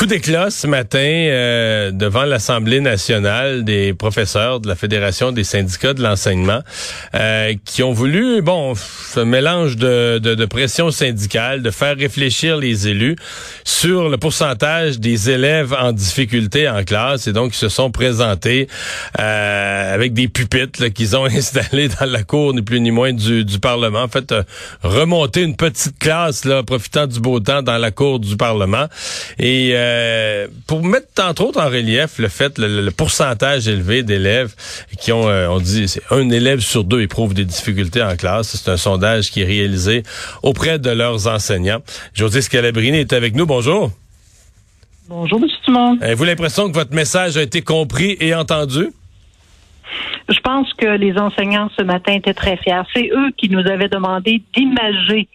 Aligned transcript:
Coup 0.00 0.06
d'éclat 0.06 0.50
ce 0.50 0.66
matin 0.66 0.98
euh, 0.98 1.90
devant 1.90 2.24
l'Assemblée 2.24 2.80
nationale 2.80 3.64
des 3.64 3.92
professeurs 3.92 4.58
de 4.58 4.66
la 4.66 4.74
Fédération 4.74 5.30
des 5.30 5.44
syndicats 5.44 5.92
de 5.92 6.02
l'enseignement 6.02 6.60
euh, 7.14 7.52
qui 7.66 7.82
ont 7.82 7.92
voulu, 7.92 8.40
bon, 8.40 8.72
ce 8.74 9.20
mélange 9.20 9.76
de, 9.76 10.18
de, 10.18 10.34
de, 10.34 10.44
pression 10.46 10.90
syndicale, 10.90 11.60
de 11.60 11.70
faire 11.70 11.98
réfléchir 11.98 12.56
les 12.56 12.88
élus 12.88 13.14
sur 13.64 14.08
le 14.08 14.16
pourcentage 14.16 14.98
des 15.00 15.28
élèves 15.28 15.76
en 15.78 15.92
difficulté 15.92 16.66
en 16.66 16.82
classe 16.82 17.26
et 17.26 17.34
donc 17.34 17.54
ils 17.54 17.58
se 17.58 17.68
sont 17.68 17.90
présentés 17.90 18.68
euh, 19.18 19.94
avec 19.94 20.14
des 20.14 20.28
pupitres 20.28 20.86
qu'ils 20.94 21.14
ont 21.14 21.24
installés 21.26 21.88
dans 21.88 22.06
la 22.06 22.22
cour, 22.22 22.54
ni 22.54 22.62
plus 22.62 22.80
ni 22.80 22.90
moins 22.90 23.12
du, 23.12 23.44
du 23.44 23.58
Parlement. 23.58 24.04
En 24.04 24.08
fait, 24.08 24.34
remonter 24.82 25.42
une 25.42 25.56
petite 25.56 25.98
classe 25.98 26.46
là, 26.46 26.62
profitant 26.62 27.06
du 27.06 27.20
beau 27.20 27.38
temps 27.38 27.60
dans 27.60 27.76
la 27.76 27.90
cour 27.90 28.18
du 28.18 28.38
Parlement 28.38 28.86
et 29.38 29.74
euh, 29.90 30.46
pour 30.66 30.82
mettre 30.82 31.06
entre 31.22 31.44
autres 31.44 31.60
en 31.60 31.68
relief 31.68 32.18
le 32.18 32.28
fait 32.28 32.58
le, 32.58 32.90
pourcentage 32.90 33.68
élevé 33.68 34.02
d'élèves 34.02 34.54
qui 34.98 35.12
ont, 35.12 35.28
euh, 35.28 35.48
on 35.48 35.58
dit, 35.58 35.88
c'est 35.88 36.02
un 36.10 36.28
élève 36.30 36.60
sur 36.60 36.84
deux 36.84 37.00
éprouve 37.00 37.34
des 37.34 37.44
difficultés 37.44 38.02
en 38.02 38.16
classe. 38.16 38.56
C'est 38.56 38.70
un 38.70 38.76
sondage 38.76 39.30
qui 39.30 39.42
est 39.42 39.46
réalisé 39.46 40.02
auprès 40.42 40.78
de 40.78 40.90
leurs 40.90 41.26
enseignants. 41.26 41.80
José 42.14 42.42
Scalabrini 42.42 42.98
est 42.98 43.12
avec 43.12 43.34
nous. 43.34 43.46
Bonjour. 43.46 43.90
Bonjour, 45.08 45.40
M. 45.42 45.48
Dumont. 45.66 45.98
Avez-vous 46.00 46.24
l'impression 46.24 46.68
que 46.68 46.74
votre 46.74 46.94
message 46.94 47.36
a 47.36 47.42
été 47.42 47.62
compris 47.62 48.16
et 48.20 48.34
entendu? 48.34 48.88
Je 50.28 50.38
pense 50.40 50.72
que 50.74 50.86
les 50.86 51.18
enseignants 51.18 51.68
ce 51.76 51.82
matin 51.82 52.12
étaient 52.12 52.34
très 52.34 52.56
fiers. 52.56 52.82
C'est 52.94 53.10
eux 53.12 53.30
qui 53.36 53.48
nous 53.48 53.66
avaient 53.66 53.88
demandé 53.88 54.42
d'imager 54.54 55.28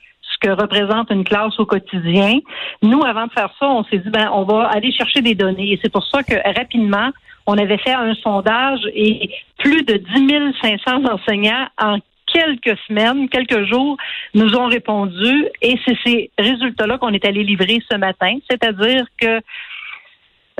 représente 0.49 1.11
une 1.11 1.23
classe 1.23 1.59
au 1.59 1.65
quotidien. 1.65 2.39
Nous, 2.81 3.03
avant 3.03 3.27
de 3.27 3.31
faire 3.31 3.49
ça, 3.59 3.67
on 3.67 3.83
s'est 3.85 3.97
dit, 3.97 4.09
ben, 4.09 4.29
on 4.33 4.43
va 4.43 4.67
aller 4.67 4.91
chercher 4.91 5.21
des 5.21 5.35
données. 5.35 5.73
Et 5.73 5.79
c'est 5.81 5.91
pour 5.91 6.05
ça 6.05 6.23
que 6.23 6.35
rapidement, 6.57 7.09
on 7.47 7.57
avait 7.57 7.77
fait 7.77 7.93
un 7.93 8.13
sondage 8.15 8.79
et 8.93 9.29
plus 9.57 9.83
de 9.83 9.97
10 9.97 10.53
500 10.61 11.03
enseignants 11.11 11.67
en 11.81 11.99
quelques 12.25 12.77
semaines, 12.87 13.29
quelques 13.29 13.65
jours, 13.65 13.97
nous 14.33 14.55
ont 14.55 14.65
répondu 14.65 15.47
et 15.61 15.75
c'est 15.85 15.97
ces 16.03 16.31
résultats-là 16.37 16.97
qu'on 16.97 17.13
est 17.13 17.23
allé 17.25 17.43
livrer 17.43 17.81
ce 17.89 17.97
matin. 17.97 18.37
C'est-à-dire 18.49 19.05
que 19.19 19.41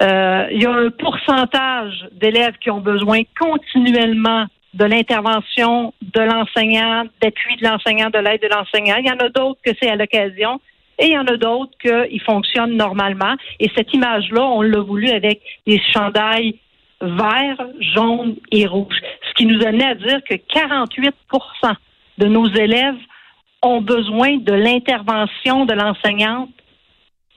euh, 0.02 0.48
il 0.52 0.62
y 0.62 0.66
a 0.66 0.72
un 0.72 0.90
pourcentage 0.90 2.08
d'élèves 2.12 2.58
qui 2.62 2.70
ont 2.70 2.82
besoin 2.82 3.22
continuellement 3.40 4.46
de 4.76 4.86
l'intervention 4.86 5.94
de 6.02 6.22
l'enseignant, 6.22 7.06
d'appui 7.22 7.56
de 7.58 7.68
l'enseignant, 7.68 8.10
de 8.10 8.20
l'aide 8.20 8.42
de 8.42 8.48
l'enseignant. 8.48 8.98
Il 9.00 9.08
y 9.08 9.12
en 9.12 9.18
a 9.18 9.30
d'autres 9.30 9.60
que 9.64 9.72
c'est 9.82 9.90
à 9.90 9.96
l'occasion 9.96 10.60
et 11.00 11.08
il 11.08 11.12
y 11.14 11.18
en 11.18 11.26
a 11.26 11.38
d'autres 11.38 11.72
qu'ils 11.82 12.22
fonctionnent 12.22 12.76
normalement. 12.76 13.36
Et 13.60 13.72
cette 13.76 13.94
image-là, 13.94 14.44
on 14.44 14.62
l'a 14.62 14.82
voulu 14.82 15.10
avec 15.10 15.42
des 15.66 15.82
chandails 15.94 16.60
verts, 17.02 17.68
jaunes 17.80 18.36
et 18.52 18.66
rouges. 18.66 19.02
Ce 19.30 19.34
qui 19.36 19.46
nous 19.46 19.66
amenait 19.66 19.88
à 19.88 19.96
dire 19.96 20.20
que 20.30 20.36
48% 20.36 21.12
de 22.18 22.28
nos 22.28 22.48
élèves 22.48 23.00
ont 23.62 23.82
besoin 23.82 24.38
de 24.38 24.54
l'intervention 24.54 25.66
de 25.66 25.74
l'enseignante 25.74 26.50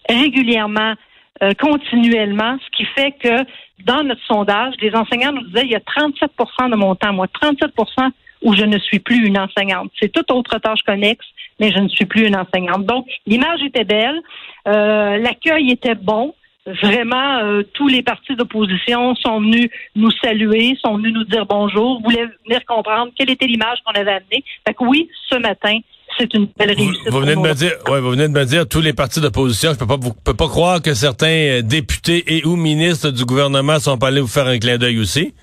régulièrement, 0.08 0.94
euh, 1.42 1.52
continuellement, 1.58 2.56
ce 2.64 2.76
qui 2.76 2.84
fait 2.84 3.12
que 3.12 3.44
dans 3.84 4.02
notre 4.02 4.24
sondage, 4.26 4.74
les 4.80 4.94
enseignants 4.94 5.32
nous 5.32 5.42
disaient 5.42 5.64
il 5.64 5.70
y 5.70 5.76
a 5.76 5.80
37% 5.80 6.70
de 6.70 6.76
mon 6.76 6.94
temps, 6.94 7.12
moi, 7.12 7.26
37% 7.26 8.10
où 8.42 8.54
je 8.54 8.64
ne 8.64 8.78
suis 8.78 8.98
plus 8.98 9.26
une 9.26 9.38
enseignante. 9.38 9.90
C'est 10.00 10.12
toute 10.12 10.30
autre 10.30 10.58
tâche 10.58 10.82
connexe, 10.86 11.26
mais 11.58 11.72
je 11.72 11.78
ne 11.78 11.88
suis 11.88 12.06
plus 12.06 12.26
une 12.26 12.36
enseignante. 12.36 12.84
Donc, 12.86 13.06
l'image 13.26 13.62
était 13.62 13.84
belle, 13.84 14.20
euh, 14.66 15.18
l'accueil 15.18 15.70
était 15.70 15.94
bon. 15.94 16.34
Vraiment, 16.66 17.38
euh, 17.38 17.62
tous 17.72 17.88
les 17.88 18.02
partis 18.02 18.36
d'opposition 18.36 19.14
sont 19.14 19.40
venus 19.40 19.70
nous 19.96 20.10
saluer, 20.10 20.76
sont 20.84 20.98
venus 20.98 21.14
nous 21.14 21.24
dire 21.24 21.46
bonjour, 21.46 22.00
voulaient 22.02 22.28
venir 22.44 22.64
comprendre 22.66 23.10
quelle 23.16 23.30
était 23.30 23.46
l'image 23.46 23.78
qu'on 23.84 23.98
avait 23.98 24.12
amenée. 24.12 24.44
Fait 24.66 24.74
que 24.74 24.84
oui, 24.84 25.08
ce 25.30 25.36
matin, 25.36 25.78
c'est 26.18 26.34
une 26.34 26.48
belle 26.58 26.72
réussite. 26.72 27.08
Vous, 27.08 27.20
venez 27.20 27.34
de 27.34 27.40
me 27.40 27.54
dire, 27.54 27.72
ouais, 27.88 28.00
vous 28.00 28.10
venez 28.10 28.28
de 28.28 28.32
me 28.32 28.44
dire 28.44 28.68
tous 28.68 28.80
les 28.80 28.92
partis 28.92 29.20
d'opposition. 29.20 29.72
Je 29.72 29.78
peux 29.78 29.86
pas, 29.86 29.96
vous 29.96 30.12
peux 30.12 30.34
pas 30.34 30.48
croire 30.48 30.82
que 30.82 30.94
certains 30.94 31.26
euh, 31.26 31.62
députés 31.62 32.24
et 32.26 32.44
ou 32.44 32.56
ministres 32.56 33.10
du 33.10 33.24
gouvernement 33.24 33.78
sont 33.78 33.98
pas 33.98 34.08
allés 34.08 34.20
vous 34.20 34.26
faire 34.26 34.46
un 34.46 34.58
clin 34.58 34.78
d'œil 34.78 34.98
aussi. 34.98 35.34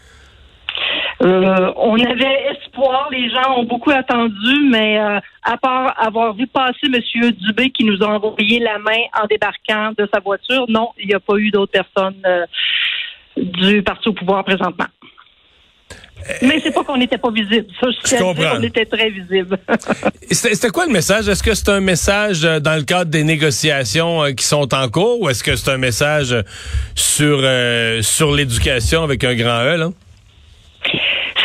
Euh, 1.22 1.72
on 1.78 1.96
avait 1.96 2.52
espoir, 2.52 3.08
les 3.10 3.30
gens 3.30 3.58
ont 3.58 3.64
beaucoup 3.64 3.92
attendu, 3.92 4.70
mais 4.70 5.00
euh, 5.00 5.20
à 5.44 5.58
part 5.58 5.96
avoir 5.98 6.34
vu 6.34 6.46
passer 6.46 6.88
M. 6.88 7.32
Dubé 7.32 7.70
qui 7.72 7.86
nous 7.86 8.04
a 8.04 8.08
envoyé 8.08 8.60
la 8.60 8.78
main 8.80 9.00
en 9.20 9.26
débarquant 9.26 9.94
de 9.98 10.08
sa 10.14 10.20
voiture, 10.20 10.66
non, 10.68 10.90
il 11.00 11.08
n'y 11.08 11.14
a 11.14 11.20
pas 11.20 11.38
eu 11.38 11.52
d'autres 11.52 11.72
personnes 11.72 12.22
du 13.38 13.82
parti 13.82 14.10
au 14.10 14.14
pouvoir 14.14 14.44
présentement. 14.44 14.86
Mais 16.42 16.60
c'est 16.64 16.72
pas 16.72 16.84
qu'on 16.84 16.98
n'était 16.98 17.18
pas 17.18 17.32
visible. 17.32 17.68
Ça, 17.80 17.88
je, 17.92 18.16
comprends. 18.18 18.58
On 18.58 18.64
était 18.64 18.86
très 18.86 19.10
visible. 19.10 19.58
C'était 20.32 20.70
quoi 20.70 20.86
le 20.86 20.92
message? 20.92 21.30
Est-ce 21.30 21.44
que 21.44 21.54
c'est 21.54 21.70
un 21.70 21.80
message 21.80 22.44
euh, 22.44 22.60
dans 22.60 22.76
le 22.76 22.84
cadre 22.84 23.12
des 23.12 23.24
négociations 23.24 24.24
euh, 24.24 24.32
qui 24.32 24.44
sont 24.46 24.74
en 24.74 24.90
cours 24.90 25.22
ou 25.22 25.30
est-ce 25.30 25.44
que 25.44 25.56
c'est 25.56 25.72
un 25.72 25.78
message 25.78 26.36
sur, 26.96 27.40
euh, 27.44 28.02
sur 28.02 28.34
l'éducation 28.34 29.04
avec 29.04 29.24
un 29.24 29.36
grand 29.36 29.62
E, 29.62 29.78
là? 29.78 29.90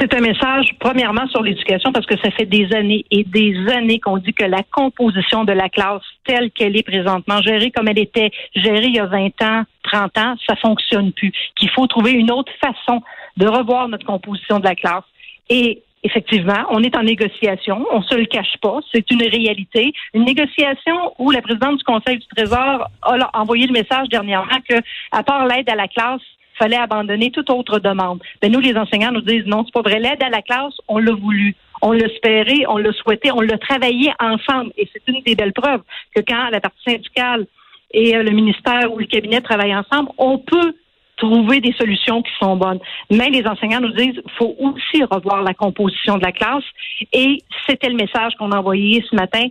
C'est 0.01 0.15
un 0.15 0.21
message, 0.21 0.71
premièrement, 0.79 1.27
sur 1.29 1.43
l'éducation, 1.43 1.93
parce 1.93 2.07
que 2.07 2.17
ça 2.25 2.31
fait 2.31 2.47
des 2.47 2.75
années 2.75 3.05
et 3.11 3.23
des 3.23 3.55
années 3.69 4.01
qu'on 4.01 4.17
dit 4.17 4.33
que 4.33 4.47
la 4.47 4.63
composition 4.63 5.45
de 5.45 5.53
la 5.53 5.69
classe 5.69 6.01
telle 6.25 6.51
qu'elle 6.53 6.75
est 6.75 6.83
présentement, 6.83 7.43
gérée 7.43 7.71
comme 7.71 7.87
elle 7.87 7.99
était 7.99 8.31
gérée 8.57 8.87
il 8.87 8.95
y 8.95 8.99
a 8.99 9.05
20 9.05 9.43
ans, 9.43 9.65
30 9.83 10.17
ans, 10.17 10.35
ça 10.47 10.57
fonctionne 10.57 11.13
plus. 11.13 11.33
Qu'il 11.55 11.69
faut 11.69 11.87
trouver 11.87 12.13
une 12.13 12.31
autre 12.31 12.51
façon 12.63 13.03
de 13.37 13.47
revoir 13.47 13.89
notre 13.89 14.07
composition 14.07 14.59
de 14.59 14.65
la 14.65 14.75
classe. 14.75 15.05
Et 15.51 15.83
effectivement, 16.03 16.65
on 16.71 16.83
est 16.83 16.97
en 16.97 17.03
négociation, 17.03 17.85
on 17.93 18.01
se 18.01 18.15
le 18.15 18.25
cache 18.25 18.57
pas, 18.63 18.79
c'est 18.95 19.05
une 19.11 19.23
réalité. 19.23 19.93
Une 20.15 20.25
négociation 20.25 21.13
où 21.19 21.31
la 21.31 21.43
présidente 21.43 21.77
du 21.77 21.85
Conseil 21.85 22.17
du 22.17 22.27
Trésor 22.35 22.89
a 23.03 23.39
envoyé 23.39 23.67
le 23.67 23.75
message 23.75 24.09
dernièrement 24.09 24.61
que, 24.67 24.77
à 25.13 25.23
part 25.23 25.47
l'aide 25.47 25.69
à 25.69 25.75
la 25.75 25.89
classe, 25.89 26.23
fallait 26.61 26.77
abandonner 26.77 27.31
toute 27.31 27.51
autre 27.51 27.79
demande. 27.79 28.21
Mais 28.43 28.49
nous, 28.49 28.61
les 28.61 28.77
enseignants 28.77 29.13
nous 29.13 29.23
disent 29.23 29.47
non, 29.47 29.65
c'est 29.65 29.73
pas 29.73 29.83
vrai. 29.83 29.99
L'aide 29.99 30.23
à 30.23 30.29
la 30.29 30.43
classe, 30.43 30.75
on 30.89 30.99
l'a 30.99 31.13
voulu. 31.13 31.57
On 31.83 31.93
l'a 31.93 32.07
espéré, 32.07 32.65
on 32.69 32.77
l'a 32.77 32.93
souhaité, 32.93 33.33
on 33.33 33.41
l'a 33.41 33.57
travaillé 33.59 34.13
ensemble. 34.21 34.73
Et 34.77 34.89
c'est 34.93 35.03
une 35.09 35.23
des 35.23 35.35
belles 35.35 35.55
preuves 35.55 35.83
que 36.15 36.21
quand 36.21 36.51
la 36.51 36.61
partie 36.61 36.83
syndicale 36.85 37.47
et 37.93 38.15
euh, 38.15 38.23
le 38.23 38.31
ministère 38.31 38.93
ou 38.93 38.99
le 38.99 39.07
cabinet 39.07 39.41
travaillent 39.41 39.75
ensemble, 39.75 40.11
on 40.19 40.39
peut 40.39 40.75
trouver 41.17 41.61
des 41.61 41.73
solutions 41.73 42.23
qui 42.23 42.33
sont 42.41 42.57
bonnes. 42.57 42.81
Mais 43.11 43.31
les 43.31 43.47
enseignants 43.47 43.81
nous 43.81 43.93
disent 43.93 44.21
faut 44.39 44.55
aussi 44.59 45.05
revoir 45.05 45.43
la 45.43 45.55
composition 45.55 46.17
de 46.19 46.25
la 46.25 46.33
classe. 46.33 46.65
Et 47.13 47.39
c'était 47.67 47.89
le 47.89 47.97
message 47.97 48.35
qu'on 48.39 48.53
a 48.53 48.59
envoyé 48.59 49.05
ce 49.09 49.17
matin. 49.17 49.47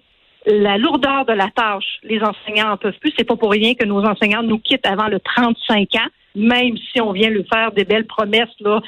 La 0.46 0.78
lourdeur 0.78 1.26
de 1.26 1.34
la 1.34 1.50
tâche, 1.50 2.00
les 2.04 2.22
enseignants 2.22 2.72
en 2.72 2.78
peuvent 2.78 2.98
plus. 3.00 3.14
C'est 3.18 3.26
pas 3.26 3.36
pour 3.36 3.52
rien 3.52 3.74
que 3.74 3.86
nos 3.86 4.04
enseignants 4.06 4.44
nous 4.44 4.60
quittent 4.60 4.88
avant 4.88 5.08
le 5.08 5.20
35 5.20 5.96
ans 5.96 6.10
même 6.36 6.78
si 6.78 7.02
on 7.02 7.12
vient 7.12 7.30
lui 7.30 7.46
faire 7.52 7.72
des 7.72 7.86
belles 7.86 8.06
promesses, 8.06 8.50
là, 8.60 8.82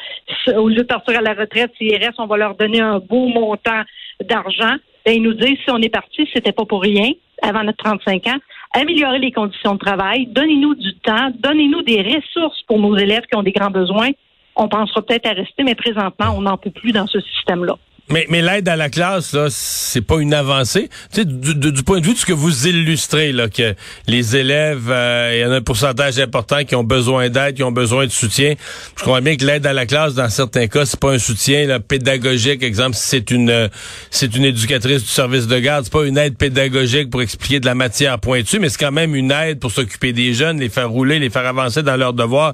au 0.56 0.70
lieu 0.70 0.78
de 0.78 0.84
partir 0.84 1.18
à 1.18 1.22
la 1.22 1.34
retraite, 1.34 1.72
s'il 1.78 1.96
reste, 1.96 2.20
on 2.20 2.28
va 2.28 2.38
leur 2.38 2.56
donner 2.56 2.80
un 2.80 3.00
beau 3.00 3.28
montant 3.28 3.82
d'argent. 4.24 4.76
Ben, 5.06 5.16
ils 5.16 5.22
nous 5.22 5.34
disent, 5.34 5.58
si 5.64 5.72
on 5.72 5.78
est 5.78 5.90
parti, 5.90 6.30
c'était 6.34 6.52
pas 6.52 6.66
pour 6.66 6.82
rien, 6.82 7.12
avant 7.42 7.64
notre 7.64 7.84
35 7.84 8.28
ans, 8.28 8.38
améliorer 8.74 9.20
les 9.20 9.32
conditions 9.32 9.74
de 9.74 9.80
travail, 9.80 10.28
donnez-nous 10.28 10.76
du 10.76 10.94
temps, 11.00 11.32
donnez-nous 11.40 11.82
des 11.82 12.02
ressources 12.02 12.62
pour 12.68 12.80
nos 12.80 12.96
élèves 12.96 13.24
qui 13.24 13.36
ont 13.36 13.44
des 13.44 13.52
grands 13.52 13.72
besoins. 13.72 14.10
On 14.56 14.68
pensera 14.68 15.02
peut-être 15.02 15.28
à 15.28 15.34
rester, 15.34 15.64
mais 15.64 15.76
présentement, 15.76 16.36
on 16.38 16.42
n'en 16.42 16.58
peut 16.58 16.72
plus 16.72 16.92
dans 16.92 17.08
ce 17.08 17.20
système-là. 17.20 17.78
Mais, 18.12 18.26
mais 18.30 18.42
l'aide 18.42 18.68
à 18.68 18.76
la 18.76 18.90
classe, 18.90 19.34
là, 19.34 19.48
c'est 19.50 20.02
pas 20.02 20.20
une 20.20 20.34
avancée. 20.34 20.90
Tu 21.14 21.22
sais, 21.22 21.26
du, 21.26 21.84
point 21.84 22.00
de 22.00 22.06
vue 22.06 22.14
de 22.14 22.18
ce 22.18 22.26
que 22.26 22.34
vous 22.34 22.68
illustrez, 22.68 23.32
là, 23.32 23.48
que 23.48 23.76
les 24.08 24.36
élèves, 24.36 24.90
euh, 24.90 25.32
il 25.34 25.42
y 25.42 25.46
en 25.46 25.52
a 25.52 25.56
un 25.58 25.62
pourcentage 25.62 26.20
important 26.20 26.64
qui 26.64 26.76
ont 26.76 26.84
besoin 26.84 27.30
d'aide, 27.30 27.56
qui 27.56 27.64
ont 27.64 27.72
besoin 27.72 28.06
de 28.06 28.12
soutien. 28.12 28.56
Je 28.98 29.04
crois 29.04 29.22
bien 29.22 29.38
que 29.38 29.46
l'aide 29.46 29.66
à 29.66 29.74
la 29.74 29.86
classe, 29.86 30.14
dans 30.14 30.30
certains 30.30 30.68
cas, 30.68 30.86
c'est 30.86 31.00
pas 31.00 31.12
un 31.12 31.20
soutien 31.20 31.66
là, 31.66 31.80
pédagogique. 31.80 32.64
Exemple, 32.64 32.96
si 32.96 33.08
c'est 33.08 33.32
une 33.32 33.70
c'est 34.10 34.36
une 34.36 34.46
éducatrice 34.46 35.04
du 35.04 35.10
service 35.10 35.48
de 35.48 35.60
garde, 35.60 35.86
c'est 35.86 35.94
pas 35.94 36.06
une 36.06 36.18
aide 36.18 36.38
pédagogique 36.38 37.10
pour 37.10 37.22
expliquer 37.22 37.60
de 37.60 37.66
la 37.66 37.76
matière 37.76 38.20
pointue, 38.20 38.60
mais 38.60 38.70
c'est 38.70 38.80
quand 38.80 38.92
même 38.92 39.16
une 39.16 39.32
aide 39.32 39.60
pour 39.60 39.72
s'occuper 39.72 40.14
des 40.14 40.34
jeunes, 40.34 40.60
les 40.60 40.70
faire 40.70 40.90
rouler, 40.90 41.20
les 41.20 41.30
faire 41.30 41.46
avancer 41.46 41.84
dans 41.84 41.96
leurs 41.96 42.14
devoirs. 42.14 42.54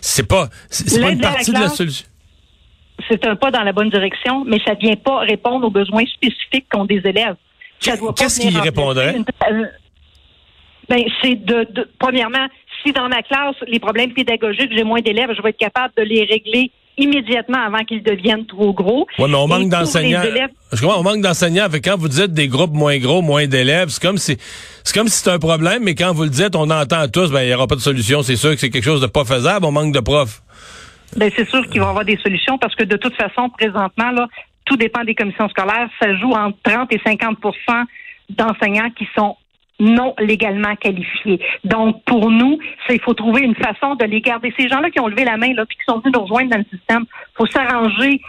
C'est 0.00 0.26
pas 0.26 0.48
c'est 0.70 1.00
pas 1.00 1.10
une 1.10 1.20
partie 1.20 1.52
de 1.52 1.60
la 1.60 1.68
solution 1.68 2.06
c'est 3.08 3.24
un 3.26 3.36
pas 3.36 3.50
dans 3.50 3.62
la 3.62 3.72
bonne 3.72 3.90
direction, 3.90 4.44
mais 4.44 4.58
ça 4.64 4.74
ne 4.74 4.80
vient 4.80 4.96
pas 4.96 5.18
répondre 5.20 5.66
aux 5.66 5.70
besoins 5.70 6.04
spécifiques 6.06 6.66
qu'ont 6.70 6.84
des 6.84 7.00
élèves. 7.04 7.36
Qu'est-ce 7.80 8.40
qui 8.40 8.56
répondrait? 8.58 9.16
Ben, 10.88 11.02
c'est 11.20 11.34
de, 11.34 11.66
de, 11.72 11.88
premièrement, 11.98 12.46
si 12.82 12.92
dans 12.92 13.08
ma 13.08 13.22
classe, 13.22 13.56
les 13.66 13.80
problèmes 13.80 14.12
pédagogiques, 14.12 14.70
j'ai 14.74 14.84
moins 14.84 15.00
d'élèves, 15.00 15.30
je 15.36 15.42
vais 15.42 15.50
être 15.50 15.58
capable 15.58 15.92
de 15.96 16.02
les 16.04 16.24
régler 16.24 16.70
immédiatement 16.98 17.58
avant 17.58 17.84
qu'ils 17.84 18.02
deviennent 18.02 18.46
trop 18.46 18.72
gros. 18.72 19.06
Oui, 19.18 19.26
mais 19.28 19.36
on 19.36 19.48
manque 19.48 19.68
d'enseignants. 19.68 20.22
Je 20.72 20.80
crois 20.80 20.98
on 20.98 21.02
manque 21.02 21.20
d'enseignants. 21.20 21.66
Quand 21.84 21.96
vous 21.98 22.08
dites 22.08 22.32
des 22.32 22.48
groupes 22.48 22.72
moins 22.72 22.98
gros, 22.98 23.20
moins 23.20 23.46
d'élèves, 23.46 23.88
c'est 23.88 24.00
comme 24.00 24.16
si 24.16 24.36
c'est 24.84 24.94
comme 24.94 25.08
si 25.08 25.18
c'était 25.18 25.30
un 25.30 25.38
problème, 25.38 25.82
mais 25.82 25.94
quand 25.94 26.12
vous 26.14 26.24
le 26.24 26.30
dites, 26.30 26.54
on 26.54 26.70
entend 26.70 27.06
tous, 27.08 27.30
ben 27.30 27.42
il 27.42 27.48
n'y 27.48 27.54
aura 27.54 27.66
pas 27.66 27.74
de 27.74 27.80
solution. 27.80 28.22
C'est 28.22 28.36
sûr 28.36 28.52
que 28.52 28.56
c'est 28.60 28.70
quelque 28.70 28.84
chose 28.84 29.00
de 29.00 29.06
pas 29.06 29.24
faisable. 29.24 29.66
On 29.66 29.72
manque 29.72 29.92
de 29.92 30.00
profs. 30.00 30.42
Ben 31.16 31.30
c'est 31.34 31.48
sûr 31.48 31.66
qu'il 31.68 31.80
va 31.80 31.86
y 31.86 31.90
avoir 31.90 32.04
des 32.04 32.16
solutions 32.18 32.58
parce 32.58 32.74
que 32.74 32.84
de 32.84 32.96
toute 32.96 33.14
façon, 33.14 33.48
présentement, 33.48 34.10
là, 34.10 34.28
tout 34.64 34.76
dépend 34.76 35.04
des 35.04 35.14
commissions 35.14 35.48
scolaires. 35.48 35.88
Ça 36.00 36.14
joue 36.16 36.32
entre 36.32 36.58
30 36.62 36.92
et 36.92 36.98
50% 36.98 37.84
d'enseignants 38.30 38.90
qui 38.90 39.08
sont 39.16 39.36
non 39.78 40.14
légalement 40.18 40.74
qualifiés. 40.76 41.40
Donc, 41.64 42.02
pour 42.04 42.30
nous, 42.30 42.58
il 42.88 43.00
faut 43.00 43.14
trouver 43.14 43.42
une 43.42 43.54
façon 43.54 43.94
de 43.94 44.04
les 44.04 44.20
garder. 44.20 44.52
Ces 44.58 44.68
gens-là 44.68 44.90
qui 44.90 45.00
ont 45.00 45.06
levé 45.06 45.24
la 45.24 45.36
main, 45.36 45.52
là, 45.52 45.66
puis 45.66 45.76
qui 45.76 45.84
sont 45.86 45.98
venus 45.98 46.14
nous 46.14 46.22
rejoindre 46.22 46.50
dans 46.50 46.58
le 46.58 46.76
système, 46.76 47.04
faut 47.34 47.46
s'arranger 47.46 48.20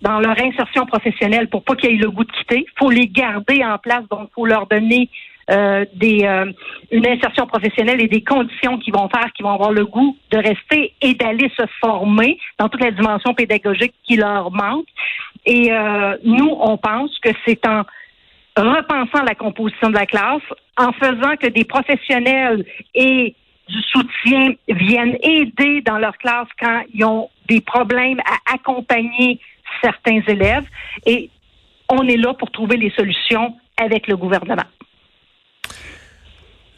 dans 0.00 0.18
leur 0.20 0.38
insertion 0.38 0.86
professionnelle 0.86 1.48
pour 1.48 1.62
pas 1.62 1.76
qu'ils 1.76 1.90
aient 1.90 1.96
le 1.96 2.10
goût 2.10 2.24
de 2.24 2.32
quitter. 2.32 2.66
faut 2.78 2.90
les 2.90 3.06
garder 3.06 3.64
en 3.64 3.78
place, 3.78 4.04
donc 4.10 4.30
faut 4.34 4.46
leur 4.46 4.66
donner 4.66 5.08
euh, 5.50 5.84
des, 5.94 6.24
euh, 6.24 6.50
une 6.90 7.06
insertion 7.06 7.46
professionnelle 7.46 8.00
et 8.00 8.08
des 8.08 8.22
conditions 8.22 8.78
qui 8.78 8.90
vont 8.90 9.08
faire 9.08 9.30
qu'ils 9.34 9.44
vont 9.44 9.52
avoir 9.52 9.72
le 9.72 9.84
goût 9.84 10.16
de 10.30 10.38
rester 10.38 10.94
et 11.02 11.14
d'aller 11.14 11.50
se 11.56 11.64
former 11.80 12.38
dans 12.58 12.68
toute 12.68 12.82
la 12.82 12.90
dimension 12.90 13.34
pédagogique 13.34 13.94
qui 14.04 14.16
leur 14.16 14.50
manque. 14.50 14.86
Et 15.44 15.70
euh, 15.70 16.16
nous, 16.24 16.56
on 16.60 16.78
pense 16.78 17.18
que 17.18 17.30
c'est 17.46 17.66
en 17.66 17.82
repensant 18.56 19.22
la 19.22 19.34
composition 19.34 19.90
de 19.90 19.94
la 19.94 20.06
classe, 20.06 20.42
en 20.78 20.92
faisant 20.92 21.36
que 21.36 21.48
des 21.48 21.64
professionnels 21.64 22.64
et 22.94 23.34
du 23.68 23.82
soutien 23.82 24.52
viennent 24.68 25.16
aider 25.22 25.82
dans 25.82 25.98
leur 25.98 26.16
classe 26.18 26.48
quand 26.58 26.82
ils 26.94 27.04
ont 27.04 27.28
des 27.48 27.60
problèmes 27.60 28.20
à 28.20 28.54
accompagner 28.54 29.40
certains 29.82 30.20
élèves. 30.26 30.64
Et 31.04 31.30
on 31.90 32.06
est 32.08 32.16
là 32.16 32.34
pour 32.34 32.50
trouver 32.50 32.76
les 32.76 32.90
solutions 32.90 33.56
avec 33.76 34.06
le 34.06 34.16
gouvernement. 34.16 34.64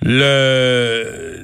Le 0.03 1.43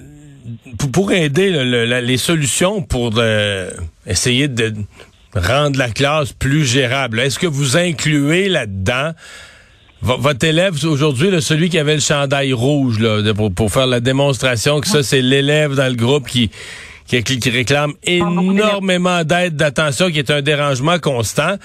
pour 0.92 1.12
aider 1.12 1.50
les 1.50 2.16
solutions 2.16 2.82
pour 2.82 3.12
euh, 3.16 3.70
essayer 4.06 4.48
de 4.48 4.74
rendre 5.34 5.78
la 5.78 5.88
classe 5.90 6.32
plus 6.32 6.64
gérable, 6.64 7.20
est-ce 7.20 7.38
que 7.38 7.46
vous 7.46 7.76
incluez 7.76 8.48
là-dedans 8.48 9.12
votre 10.02 10.44
élève 10.44 10.74
aujourd'hui, 10.84 11.30
celui 11.40 11.68
qui 11.68 11.78
avait 11.78 11.94
le 11.94 12.00
chandail 12.00 12.52
rouge, 12.52 12.98
là, 12.98 13.22
pour, 13.34 13.52
pour 13.52 13.70
faire 13.70 13.86
la 13.86 14.00
démonstration 14.00 14.80
que 14.80 14.88
ça, 14.88 15.04
c'est 15.04 15.22
l'élève 15.22 15.76
dans 15.76 15.86
le 15.86 15.94
groupe 15.94 16.26
qui, 16.26 16.50
qui, 17.20 17.38
qui 17.38 17.50
réclame 17.50 17.92
énormément 18.04 19.22
d'aide, 19.24 19.56
d'attention, 19.56 20.10
qui 20.10 20.18
est 20.18 20.30
un 20.30 20.40
dérangement 20.40 20.98
constant. 20.98 21.56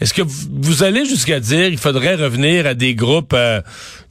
Est-ce 0.00 0.12
que 0.12 0.22
vous, 0.22 0.82
allez 0.82 1.06
jusqu'à 1.06 1.38
dire 1.38 1.68
qu'il 1.68 1.78
faudrait 1.78 2.16
revenir 2.16 2.66
à 2.66 2.74
des 2.74 2.96
groupes, 2.96 3.32
euh, 3.32 3.60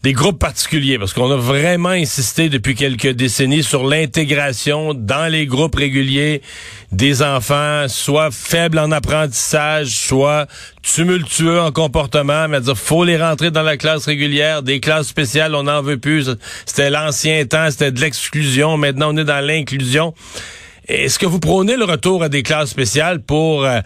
des 0.04 0.14
groupes 0.14 0.40
particuliers, 0.40 0.98
parce 0.98 1.14
qu'on 1.14 1.30
a 1.32 1.36
vraiment 1.36 1.90
insisté 1.90 2.48
depuis 2.48 2.76
quelques 2.76 3.10
décennies 3.10 3.64
sur 3.64 3.86
l'intégration 3.86 4.94
dans 4.94 5.30
les 5.30 5.46
groupes 5.46 5.76
réguliers 5.76 6.42
des 6.94 7.22
enfants, 7.22 7.88
soit 7.90 8.32
faibles 8.32 8.80
en 8.80 8.92
apprentissage, 8.92 9.88
soit 9.88 10.48
tumultueux 10.82 11.60
en 11.60 11.72
comportement, 11.72 12.48
mais 12.48 12.58
à 12.58 12.60
dire 12.62 12.78
faut 12.78 13.04
les 13.04 13.18
rentrer 13.18 13.52
dans 13.52 13.64
la 13.64 13.76
classe 13.76 14.06
régulière, 14.06 14.64
des 14.64 14.80
classes 14.80 15.08
spéciales, 15.08 15.56
on 15.56 15.64
n'en 15.64 15.82
veut 15.82 15.98
plus. 15.98 16.30
C'était 16.66 16.90
l'ancien 16.90 17.46
temps, 17.46 17.70
c'était 17.70 17.92
de 17.92 18.00
l'exclusion, 18.00 18.78
maintenant 18.78 19.14
on 19.14 19.18
est 19.18 19.26
dans 19.26 19.46
l'inclusion. 19.46 20.14
Est-ce 20.88 21.18
que 21.18 21.26
vous 21.26 21.40
prônez 21.40 21.78
le 21.78 21.86
retour 21.86 22.22
à 22.22 22.30
des 22.30 22.44
classes 22.44 22.70
spéciales 22.70 23.20
pour 23.20 23.66
euh, 23.66 23.80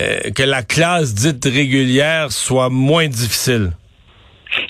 euh, 0.00 0.30
que 0.36 0.42
la 0.44 0.62
classe 0.62 1.12
dite 1.14 1.44
régulière 1.44 2.30
soit 2.30 2.70
moins 2.70 3.08
difficile? 3.08 3.72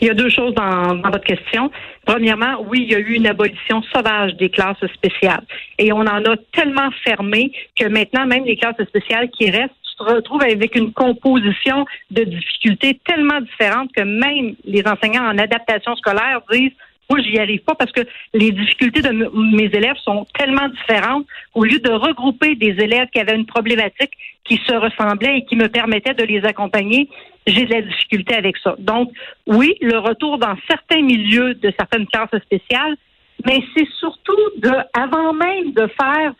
Il 0.00 0.06
y 0.06 0.10
a 0.10 0.14
deux 0.14 0.30
choses 0.30 0.54
dans, 0.54 0.96
votre 0.96 1.24
question. 1.24 1.70
Premièrement, 2.06 2.64
oui, 2.68 2.84
il 2.86 2.92
y 2.92 2.94
a 2.94 2.98
eu 2.98 3.14
une 3.14 3.26
abolition 3.26 3.82
sauvage 3.94 4.34
des 4.36 4.48
classes 4.48 4.84
spéciales. 4.94 5.44
Et 5.78 5.92
on 5.92 6.00
en 6.00 6.24
a 6.24 6.36
tellement 6.52 6.90
fermé 7.04 7.52
que 7.78 7.86
maintenant, 7.86 8.26
même 8.26 8.46
les 8.46 8.56
classes 8.56 8.82
spéciales 8.88 9.28
qui 9.30 9.50
restent, 9.50 9.74
tu 9.82 10.04
te 10.04 10.10
retrouves 10.10 10.42
avec 10.42 10.74
une 10.76 10.90
composition 10.92 11.84
de 12.10 12.24
difficultés 12.24 12.98
tellement 13.06 13.42
différentes 13.42 13.92
que 13.92 14.02
même 14.02 14.54
les 14.64 14.82
enseignants 14.86 15.26
en 15.26 15.36
adaptation 15.36 15.94
scolaire 15.96 16.40
disent 16.50 16.72
moi, 17.10 17.20
j'y 17.20 17.38
arrive 17.38 17.60
pas 17.60 17.74
parce 17.74 17.92
que 17.92 18.00
les 18.32 18.50
difficultés 18.50 19.02
de 19.02 19.10
mes 19.10 19.64
élèves 19.64 19.96
sont 20.02 20.26
tellement 20.38 20.68
différentes. 20.68 21.26
Au 21.54 21.64
lieu 21.64 21.78
de 21.78 21.90
regrouper 21.90 22.54
des 22.54 22.76
élèves 22.82 23.08
qui 23.12 23.20
avaient 23.20 23.36
une 23.36 23.46
problématique 23.46 24.12
qui 24.44 24.60
se 24.66 24.74
ressemblait 24.74 25.38
et 25.38 25.44
qui 25.44 25.56
me 25.56 25.68
permettait 25.68 26.14
de 26.14 26.24
les 26.24 26.44
accompagner, 26.44 27.08
j'ai 27.46 27.66
de 27.66 27.74
la 27.74 27.82
difficulté 27.82 28.34
avec 28.34 28.56
ça. 28.58 28.74
Donc, 28.78 29.10
oui, 29.46 29.76
le 29.80 29.98
retour 29.98 30.38
dans 30.38 30.56
certains 30.68 31.02
milieux 31.02 31.54
de 31.54 31.72
certaines 31.78 32.06
classes 32.06 32.42
spéciales, 32.42 32.96
mais 33.44 33.60
c'est 33.76 33.88
surtout 33.98 34.36
de, 34.58 34.70
avant 34.94 35.32
même 35.34 35.72
de 35.72 35.86
faire 35.86 36.32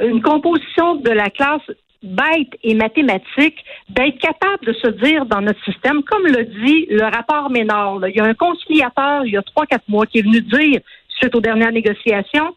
une 0.00 0.22
composition 0.22 0.96
de 0.96 1.10
la 1.10 1.30
classe 1.30 1.70
bête 2.06 2.58
et 2.62 2.74
mathématique, 2.74 3.64
d'être 3.88 4.18
capable 4.18 4.64
de 4.66 4.72
se 4.72 4.88
dire 4.88 5.26
dans 5.26 5.40
notre 5.40 5.62
système, 5.64 6.02
comme 6.02 6.26
le 6.26 6.44
dit 6.44 6.86
le 6.90 7.04
rapport 7.04 7.50
Ménard, 7.50 8.00
il 8.08 8.16
y 8.16 8.20
a 8.20 8.24
un 8.24 8.34
conciliateur 8.34 9.24
il 9.24 9.32
y 9.32 9.36
a 9.36 9.42
trois, 9.42 9.66
quatre 9.66 9.88
mois 9.88 10.06
qui 10.06 10.18
est 10.18 10.22
venu 10.22 10.40
dire, 10.40 10.80
suite 11.08 11.34
aux 11.34 11.40
dernières 11.40 11.72
négociations, 11.72 12.54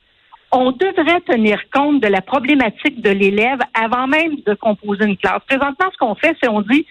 on 0.52 0.72
devrait 0.72 1.22
tenir 1.22 1.60
compte 1.72 2.02
de 2.02 2.08
la 2.08 2.22
problématique 2.22 3.02
de 3.02 3.12
l'élève 3.12 3.60
avant 3.74 4.08
même 4.08 4.38
de 4.46 4.54
composer 4.56 5.06
une 5.06 5.18
classe. 5.18 5.42
Présentement, 5.48 5.90
ce 5.92 5.98
qu'on 5.98 6.16
fait, 6.16 6.36
c'est 6.42 6.50
on 6.50 6.62
dit, 6.62 6.86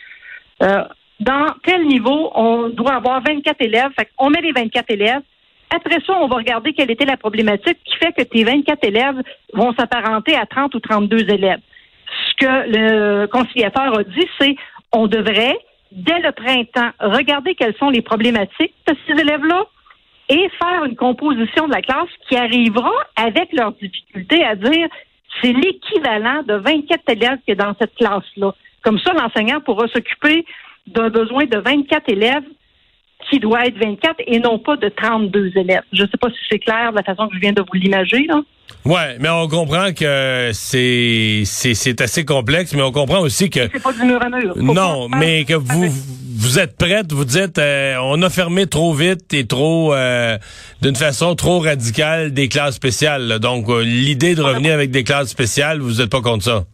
euh, 0.62 0.84
dans 1.20 1.46
tel 1.64 1.84
niveau, 1.86 2.30
on 2.34 2.68
doit 2.68 2.94
avoir 2.94 3.20
24 3.22 3.56
élèves. 3.60 3.90
On 4.18 4.30
met 4.30 4.40
les 4.40 4.52
24 4.52 4.90
élèves. 4.90 5.22
Après 5.70 5.98
ça, 6.06 6.16
on 6.20 6.28
va 6.28 6.36
regarder 6.36 6.72
quelle 6.72 6.90
était 6.90 7.04
la 7.04 7.16
problématique 7.16 7.78
qui 7.84 7.96
fait 7.96 8.12
que 8.12 8.22
tes 8.22 8.44
24 8.44 8.84
élèves 8.84 9.22
vont 9.52 9.74
s'apparenter 9.74 10.36
à 10.36 10.46
30 10.46 10.74
ou 10.76 10.80
32 10.80 11.28
élèves 11.30 11.60
que 12.38 12.46
le 12.46 13.26
conciliateur 13.26 13.98
a 13.98 14.04
dit, 14.04 14.26
c'est 14.40 14.56
on 14.92 15.06
devrait, 15.06 15.58
dès 15.92 16.18
le 16.20 16.32
printemps, 16.32 16.90
regarder 17.00 17.54
quelles 17.54 17.76
sont 17.76 17.90
les 17.90 18.02
problématiques 18.02 18.74
de 18.86 18.94
ces 19.06 19.20
élèves-là 19.20 19.66
et 20.28 20.48
faire 20.62 20.84
une 20.84 20.96
composition 20.96 21.66
de 21.66 21.72
la 21.72 21.82
classe 21.82 22.08
qui 22.28 22.36
arrivera 22.36 22.92
avec 23.16 23.52
leurs 23.52 23.72
difficultés 23.72 24.44
à 24.44 24.54
dire 24.54 24.88
c'est 25.40 25.52
l'équivalent 25.52 26.42
de 26.42 26.54
24 26.54 27.02
élèves 27.08 27.38
qui 27.44 27.52
est 27.52 27.56
dans 27.56 27.74
cette 27.80 27.94
classe-là. 27.94 28.54
Comme 28.82 28.98
ça, 28.98 29.12
l'enseignant 29.12 29.60
pourra 29.60 29.86
s'occuper 29.88 30.44
d'un 30.86 31.10
besoin 31.10 31.44
de 31.44 31.58
24 31.58 32.10
élèves 32.10 32.44
qui 33.30 33.38
doit 33.38 33.66
être 33.66 33.78
24 33.78 34.16
et 34.26 34.38
non 34.38 34.58
pas 34.58 34.76
de 34.76 34.88
32 34.88 35.52
élèves. 35.56 35.82
Je 35.92 36.02
ne 36.02 36.08
sais 36.08 36.16
pas 36.20 36.28
si 36.28 36.38
c'est 36.50 36.58
clair 36.58 36.92
de 36.92 36.96
la 36.96 37.02
façon 37.02 37.28
que 37.28 37.34
je 37.34 37.40
viens 37.40 37.52
de 37.52 37.62
vous 37.62 37.74
l'imager. 37.74 38.24
Là. 38.26 38.42
Ouais, 38.84 39.16
mais 39.18 39.28
on 39.28 39.48
comprend 39.48 39.92
que 39.92 40.50
c'est 40.52 41.42
c'est 41.44 42.00
assez 42.00 42.24
complexe, 42.24 42.74
mais 42.74 42.82
on 42.82 42.92
comprend 42.92 43.20
aussi 43.20 43.50
que 43.50 43.68
c'est 43.72 43.82
pas 43.82 43.92
du 43.92 44.04
mur 44.04 44.22
à 44.22 44.28
mur. 44.28 44.54
non, 44.56 45.08
mais 45.08 45.44
que 45.44 45.54
vous 45.54 45.90
vous 46.38 46.58
êtes 46.60 46.76
prête, 46.76 47.12
vous 47.12 47.24
dites 47.24 47.58
euh, 47.58 47.96
on 48.00 48.22
a 48.22 48.30
fermé 48.30 48.66
trop 48.66 48.94
vite 48.94 49.34
et 49.34 49.44
trop 49.44 49.92
euh, 49.92 50.38
d'une 50.80 50.94
façon 50.94 51.34
trop 51.34 51.58
radicale 51.58 52.32
des 52.32 52.48
classes 52.48 52.76
spéciales. 52.76 53.40
Donc 53.40 53.68
euh, 53.68 53.82
l'idée 53.82 54.36
de 54.36 54.42
revenir 54.42 54.72
avec 54.72 54.92
des 54.92 55.02
classes 55.02 55.30
spéciales, 55.30 55.80
vous 55.80 55.94
n'êtes 55.94 56.10
pas 56.10 56.20
contre 56.20 56.44
ça? 56.44 56.64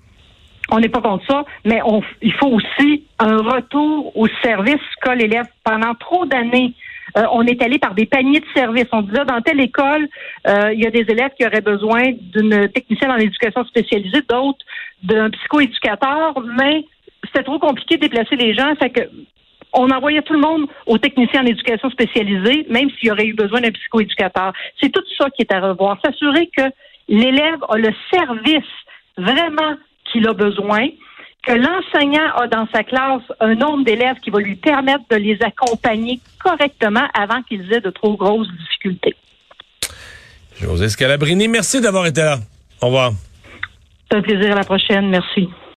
On 0.70 0.80
n'est 0.80 0.88
pas 0.88 1.00
contre 1.00 1.26
ça, 1.26 1.44
mais 1.64 1.80
on, 1.84 2.02
il 2.22 2.32
faut 2.32 2.48
aussi 2.48 3.04
un 3.18 3.36
retour 3.36 4.16
au 4.16 4.26
service 4.42 4.80
qu'a 5.02 5.14
l'élève 5.14 5.46
pendant 5.62 5.94
trop 5.94 6.24
d'années 6.24 6.74
euh, 7.16 7.24
on 7.32 7.46
est 7.46 7.62
allé 7.62 7.78
par 7.78 7.94
des 7.94 8.06
paniers 8.06 8.40
de 8.40 8.46
services. 8.54 8.86
On 8.92 9.02
disait 9.02 9.24
dans 9.24 9.40
telle 9.40 9.60
école, 9.60 10.08
euh, 10.48 10.72
il 10.72 10.80
y 10.80 10.86
a 10.86 10.90
des 10.90 11.04
élèves 11.08 11.30
qui 11.38 11.46
auraient 11.46 11.60
besoin 11.60 12.12
d'une 12.12 12.68
technicienne 12.68 13.12
en 13.12 13.16
éducation 13.16 13.64
spécialisée, 13.64 14.22
d'autres 14.28 14.64
d'un 15.02 15.30
psychoéducateur, 15.30 16.34
mais 16.58 16.84
c'était 17.26 17.44
trop 17.44 17.58
compliqué 17.58 17.96
de 17.96 18.02
déplacer 18.02 18.36
les 18.36 18.54
gens. 18.54 18.74
Fait 18.76 18.90
que 18.90 19.02
on 19.76 19.90
envoyait 19.90 20.22
tout 20.22 20.32
le 20.32 20.40
monde 20.40 20.66
aux 20.86 20.98
techniciens 20.98 21.42
en 21.42 21.46
éducation 21.46 21.90
spécialisée, 21.90 22.64
même 22.70 22.90
s'il 22.90 23.08
y 23.08 23.10
aurait 23.10 23.26
eu 23.26 23.34
besoin 23.34 23.60
d'un 23.60 23.72
psychoéducateur. 23.72 24.52
C'est 24.80 24.90
tout 24.90 25.02
ça 25.18 25.30
qui 25.30 25.42
est 25.42 25.52
à 25.52 25.60
revoir. 25.60 25.98
S'assurer 26.04 26.48
que 26.56 26.62
l'élève 27.08 27.58
a 27.68 27.76
le 27.76 27.90
service 28.12 28.62
vraiment 29.16 29.74
qu'il 30.14 30.28
a 30.28 30.32
besoin 30.32 30.86
que 31.46 31.52
l'enseignant 31.52 32.32
a 32.36 32.46
dans 32.46 32.66
sa 32.72 32.84
classe 32.84 33.22
un 33.40 33.54
nombre 33.54 33.84
d'élèves 33.84 34.16
qui 34.22 34.30
va 34.30 34.38
lui 34.38 34.54
permettre 34.54 35.04
de 35.10 35.16
les 35.16 35.36
accompagner 35.42 36.20
correctement 36.42 37.06
avant 37.12 37.42
qu'ils 37.42 37.70
aient 37.72 37.80
de 37.80 37.90
trop 37.90 38.16
grosses 38.16 38.48
difficultés. 38.48 39.14
José 40.58 40.88
Scalabrini, 40.88 41.48
merci 41.48 41.80
d'avoir 41.80 42.06
été 42.06 42.22
là. 42.22 42.38
Au 42.80 42.86
revoir. 42.86 43.12
C'est 44.08 44.16
un 44.16 44.22
plaisir 44.22 44.52
à 44.52 44.54
la 44.54 44.64
prochaine. 44.64 45.08
Merci. 45.08 45.48